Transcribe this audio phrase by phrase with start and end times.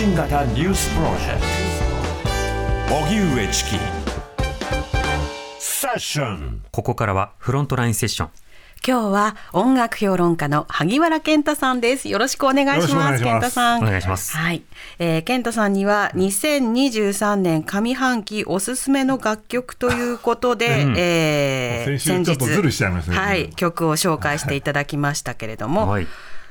[0.00, 1.42] 信型ニュースプロジェク
[2.88, 3.70] ト荻上チキ
[5.58, 8.30] セッションここからはフロントラインセッション。
[8.82, 12.08] 今日は音楽評論家の萩原健太さんです。
[12.08, 12.94] よろしくお願いします。
[12.94, 13.82] よろしくお願いします健太さん。
[13.82, 14.62] お願いしますはい。
[14.98, 26.06] えー、健太さんには2023年上半期おすすめの楽曲ということで、えー先週ちょっとズルしちゃいましたねはい、曲を紹介していただきましたけれども、はい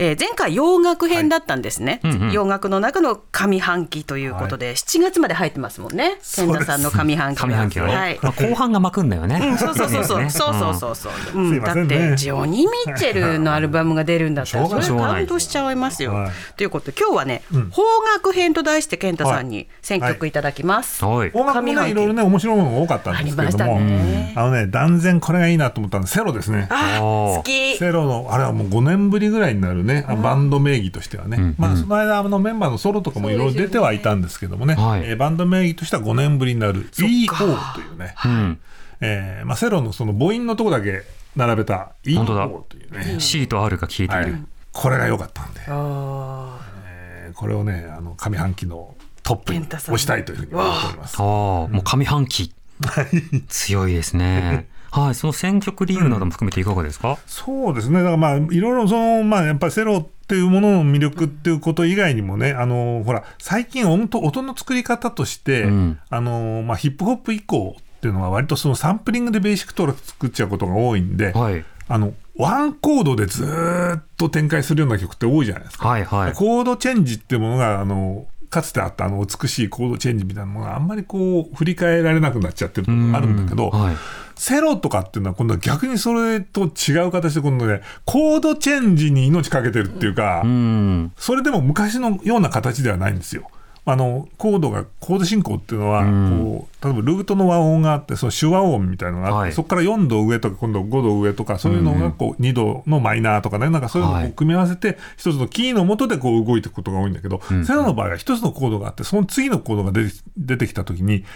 [0.00, 2.32] えー前回洋楽編だったんですね、うんうん。
[2.32, 6.18] 洋楽の中の上半期ということで、7月まで入ってますもんね。
[6.34, 7.48] 健太さんの上半期は。
[7.48, 8.18] 上半期はね、はい。
[8.22, 9.38] まあ、後半が巻くんだよね。
[9.42, 10.30] うん、そうそうそうそう、ね。
[10.30, 11.50] そうそうそうそう、うん。
[11.50, 16.14] すいまだってジョニー・ミッチェルのアルバムが出るんだったら それ感動しちゃいますよ。
[16.14, 16.30] はい。
[16.56, 17.70] ということで今日はね、邦
[18.14, 21.04] 楽編と題して健太さんに選曲いただきます。
[21.04, 21.30] うんはい。
[21.34, 23.76] 音楽も上半期ねいろいろね面白いものが多かったんですけれども。
[23.76, 24.32] ありましたね。
[24.36, 26.68] あのね断然これがいいなと思ったのはセロですね。
[26.70, 27.76] あ好き。
[27.76, 34.74] セロのあれはもう5年ぶりぐらいになるね、あバンド名義としてはね、まあ、その間あのメンバーのソロとかもいろいろ出てはいたんですけどもね。
[34.74, 35.02] はい。
[35.04, 37.28] えーバンド名義としては5年ぶりになる EO
[37.74, 38.60] というね、うん。
[39.00, 41.02] えーまあ、セロのその母音のとこだけ
[41.36, 42.24] 並べた EO
[42.68, 44.24] というね、C と R が消えてはい。
[44.24, 51.16] いる。、これが良かったんで、あえーこれをねあの上半期のトップに押したいというふうに思っております。
[51.18, 52.52] ああ、もう上半期。
[53.48, 54.66] 強いですね。
[54.90, 57.18] はい、その選曲理由なども含めていかがですか？
[57.26, 71.64] そうですね、だからまあ、いろいろその、まあ、やっぱりセロっていうものの魅力っていうこと以外にもね、あのほら、最近音と、音の作り方として、うんあのまあ、ヒップホップ以降っていうのは、割とそのサンプリングでベーシックトラック作っちゃうことが多いんで、はい。
[71.88, 75.88] あのワンコードでずーっと展開するような曲って多いじゃないですか。
[75.88, 76.32] はい、はい。
[76.32, 83.96] コードチェンジっていうものが、あのかつてあったあの美しいコードチェンジみたいなものがあんまりこう振り返られなくなっちゃってるところがあるんだけど、うんはい。
[84.40, 91.12] セロとかっていうのは今度は逆にそれと違う形で今度ね、コードチェンジに命かけてるっていうか、うん。
[91.18, 93.50] それでも昔のような形ではないんですよ。
[93.84, 99.52] あの、コードが、コード進行っていうのは、こう、例えばルートの和音があって、その手話音みたいなのがあって、はい。
[99.52, 111.26] そこから4度上とか、今度5度上とか、そういうのがこう2度のマイナーとかね、なんかそういうのを組み合わせて、一つのキーの下でこう動いていくことが多いんだけど、セロの場合は一つのコードがあって、その次のコードが出て出てきたときに、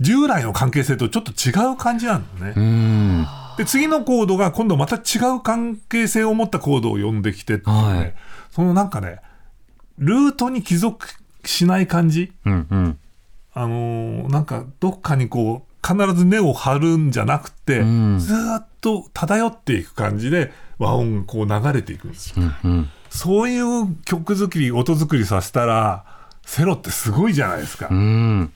[0.00, 2.60] 従来の関係性とちょっと違う感じなんだよね。
[2.60, 3.26] うん。
[3.56, 8.14] で次のコードが今度また違う関係性を持ったコードを呼んできてってね、はい
[8.50, 9.20] そのなんかね
[9.98, 11.08] ルートに帰属
[11.44, 12.66] しない感じうん。
[12.70, 12.98] うん。
[13.54, 22.70] あのーなんかどっかにこう必ず根を張るんじゃなくて、んずーっと漂っていく感じで和音がこう流れていくんですようん。
[22.70, 22.90] うん。
[23.08, 26.04] そういう曲作り音作りさせたら
[26.44, 27.88] セロってすごいじゃないですか。
[27.90, 28.52] うん。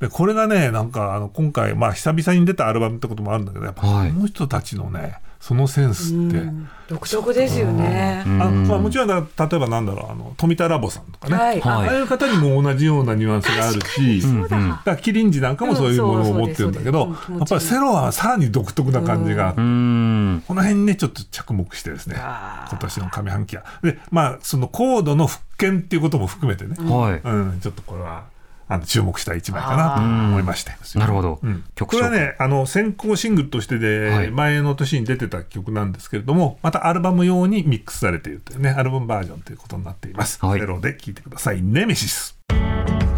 [0.00, 4.12] でこれがねなんかあの今回まあ久々に出たアルバムってこともあるんだけどやっぱこはい。
[4.12, 6.42] の人たちのねそのセンスって、
[6.88, 8.24] 独特ですよね。
[8.26, 11.62] あまあ、もちろんだ例えばなんだろうあの富田ラボさんとかね、はい。
[11.62, 14.48] ああいう方にも同じようなニュアンスがあるし、だ。
[14.48, 20.42] からキリンジなんかもそういうものを持ってるんだけど、うんやっぱりセロはさらに独特な感じがあって、うん。
[20.48, 23.64] この辺にねちょっと着目してですね今年の上半期は。
[23.84, 27.20] でまあそのコードの復権っていうことも含めてね、はい。
[27.22, 28.24] うん、ちょっとこれは
[28.68, 30.72] あの注目した一枚かなと思いまして。
[30.98, 31.38] なるほど。
[31.42, 31.64] うん。
[31.74, 34.30] 曲これはねあの先行シングルとしてで、はい。
[34.30, 40.60] 前の年に出てた曲なんですけれどもまたアルバム用にミックスされているというねアルバムバージョンということになっています、はい。
[40.60, 41.62] ゼロで聴いてください。
[41.62, 42.36] ネメシス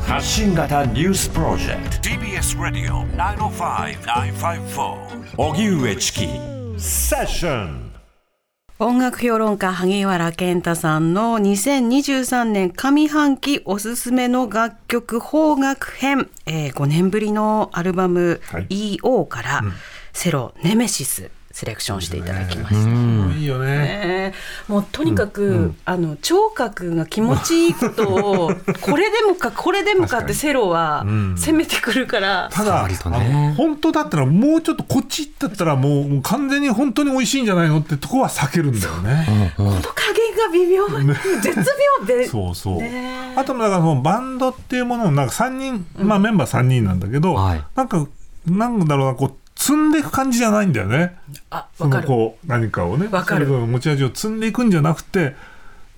[0.07, 2.09] 発信型ニュースプロジェクト。
[2.09, 6.29] TBS ラディオ905-954荻上チキ。
[6.79, 7.88] セッション
[8.81, 18.99] 音楽評論家萩原健太さんの2023年上半期おすすめの楽曲邦楽編、えー5年ぶりのアルバムはい。
[19.01, 19.63] EO から、
[20.13, 23.35] セロネメシスセレクションしていただきました。
[23.37, 24.33] いいよね、え。
[24.69, 31.05] ーもうとにかく、あの聴覚が気持ちいいことをこれでもか これでもかってセロは
[31.37, 32.89] 攻めてくるから、ただ、
[33.57, 39.53] 本当だったらもうちょっとこっち行ったったらもうもう完全に本当に美味しいんじゃないのってとこは避けるんだよね。
[39.57, 40.87] この加減が微妙、
[41.41, 41.59] 絶
[42.01, 42.29] 妙で。
[42.29, 42.77] そうそう。
[42.77, 47.65] ねあとだからそのバンドっていうものをなんか3人、まあメンバー3人なんだけど、はい。
[47.75, 48.07] なんか
[48.47, 51.19] なんだろうなこう積んでいく感じじゃないんだよね。
[51.35, 55.35] そのあわかるこう何かをね、わかるそれぞれの持ち味を積んでいくんじゃなくて。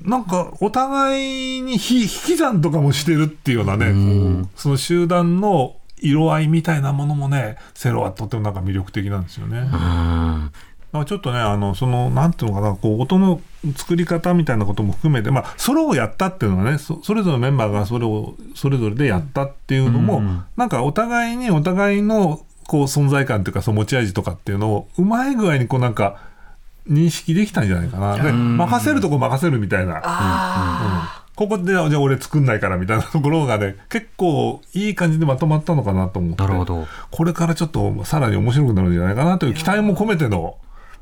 [0.02, 9.58] なんかお互いにひ引き算とかもしてるっていうようなね、こうその集団の色合いみたいなものもね、セロはとてもなんか魅力的なんですよね。
[9.58, 9.68] うん。
[9.70, 13.40] だからちょっとね、あの、その、なんていうのかな、こう、音の
[13.76, 22.40] 作り方みたいなことも含めて、まあ、ソロをやったっていうのはね、そそれぞれのメンバーがそれを、それぞれでやったっていうのも、うんなんかお互いにお互いの、
[22.70, 26.18] こう、存在感というか、その持ち味とかっていうのを、うまい具合にこう、なんか、
[26.88, 28.16] 認識できたんじゃないかな。
[28.16, 30.00] で、任せるとこ任せるみたいな。
[30.04, 36.86] あここでじゃあ俺作んないからみたいなところがね結構いい感じでまとまったのかなと思ってなるほど。
[37.10, 40.58] これからちょっとさらに面白くなるんじゃないかなという期待も込めての、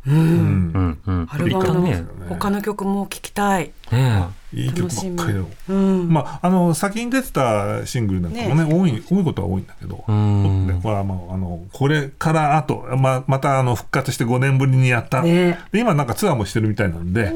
[0.06, 0.14] うん。
[0.16, 0.98] うん。
[1.06, 1.28] うん。
[1.30, 3.72] アルバムのね、他の曲も聴きたい。
[3.92, 5.40] ねいい曲ばっかりだ。
[5.40, 5.46] よ。
[5.68, 6.08] うん。
[6.08, 15.58] まあ、あの先に出てたシングルなんかもね多い多いことは多いんだけど、これはまああのこれからあと、ままたあの復活して5年ぶりにやった、ね。
[15.70, 17.30] で今なんかツアーもしてるみたいなんで、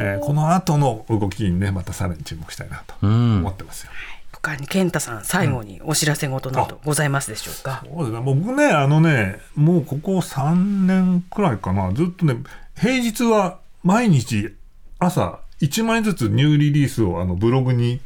[0.00, 3.38] えーこの後の動きにねまたさらに注目したいなとうん。
[3.40, 3.92] 思ってますよ。
[4.44, 7.82] 他に健太さん最後にお知らせ事などございますでしょうか？
[7.88, 8.20] そうですね。
[8.20, 11.90] 僕ねあのねもうここ3年くらいかな。
[11.94, 12.36] ずっとね
[12.78, 14.54] 平日は毎日
[14.98, 18.00] 朝1枚ずつニューリリースをあのブログに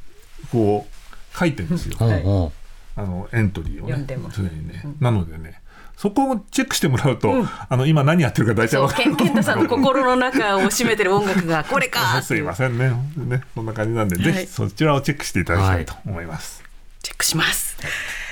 [0.53, 1.97] こう書いてるんですよ。
[1.99, 2.53] ほうほ
[2.95, 4.07] あのエントリーをね。
[4.33, 5.58] 常にね、なのでね
[5.99, 12.93] そこをチェックしてもらうと、あの今何やってるか大体そう、わかる健健太さんの心の中を占めてる音楽がこれかすいませんね。
[13.17, 14.25] ねそんな感じなんで、はい。
[14.25, 16.63] ぜひそちらをチェックしていただきたいと思います。
[17.03, 17.77] チェックします。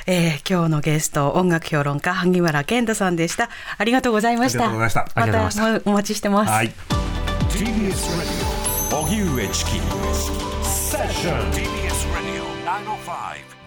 [0.07, 3.51] えー、今日のゲスト音楽評論家萩原健太さんでした。
[3.79, 4.71] ありがとうございました。
[4.71, 5.63] ありがとうございました。
[5.63, 6.53] またお待ちしてます。
[6.53, 6.73] はい
[7.51, 9.71] TBS Radio 荻上チキ
[10.63, 12.45] セッション TBS Radio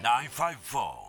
[0.02, 1.09] 905-954